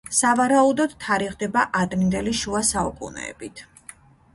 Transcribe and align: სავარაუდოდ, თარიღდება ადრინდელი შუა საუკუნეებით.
სავარაუდოდ, 0.19 0.95
თარიღდება 1.03 1.67
ადრინდელი 1.83 2.37
შუა 2.43 2.67
საუკუნეებით. 2.75 3.69